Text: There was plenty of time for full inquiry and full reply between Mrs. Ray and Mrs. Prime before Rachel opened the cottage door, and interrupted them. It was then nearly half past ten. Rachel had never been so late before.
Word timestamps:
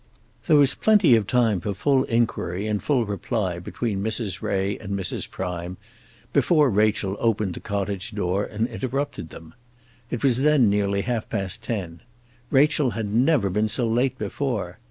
There 0.47 0.55
was 0.57 0.73
plenty 0.73 1.15
of 1.15 1.27
time 1.27 1.61
for 1.61 1.75
full 1.75 2.05
inquiry 2.05 2.65
and 2.65 2.81
full 2.81 3.05
reply 3.05 3.59
between 3.59 4.01
Mrs. 4.03 4.41
Ray 4.41 4.75
and 4.79 4.97
Mrs. 4.97 5.29
Prime 5.29 5.77
before 6.33 6.71
Rachel 6.71 7.15
opened 7.19 7.53
the 7.53 7.59
cottage 7.59 8.09
door, 8.09 8.43
and 8.43 8.65
interrupted 8.67 9.29
them. 9.29 9.53
It 10.09 10.23
was 10.23 10.39
then 10.39 10.71
nearly 10.71 11.01
half 11.01 11.29
past 11.29 11.61
ten. 11.63 12.01
Rachel 12.49 12.89
had 12.97 13.13
never 13.13 13.51
been 13.51 13.69
so 13.69 13.87
late 13.87 14.17
before. 14.17 14.79